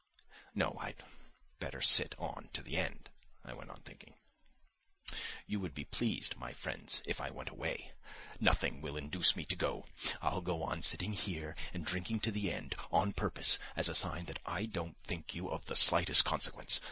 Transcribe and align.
"No, 0.55 0.77
I'd 0.79 1.03
better 1.59 1.79
sit 1.79 2.15
on 2.17 2.49
to 2.53 2.63
the 2.63 2.75
end," 2.75 3.11
I 3.45 3.53
went 3.53 3.69
on 3.69 3.83
thinking; 3.83 4.15
"you 5.45 5.59
would 5.59 5.75
be 5.75 5.85
pleased, 5.85 6.35
my 6.37 6.53
friends, 6.53 7.03
if 7.05 7.21
I 7.21 7.29
went 7.29 7.49
away. 7.49 7.91
Nothing 8.39 8.81
will 8.81 8.97
induce 8.97 9.35
me 9.35 9.45
to 9.45 9.55
go. 9.55 9.85
I'll 10.19 10.41
go 10.41 10.63
on 10.63 10.81
sitting 10.81 11.13
here 11.13 11.55
and 11.71 11.85
drinking 11.85 12.21
to 12.21 12.31
the 12.31 12.51
end, 12.51 12.73
on 12.89 13.13
purpose, 13.13 13.59
as 13.75 13.89
a 13.89 13.93
sign 13.93 14.25
that 14.25 14.39
I 14.43 14.65
don't 14.65 14.97
think 15.03 15.35
you 15.35 15.49
of 15.51 15.65
the 15.65 15.75
slightest 15.75 16.25
consequence. 16.25 16.79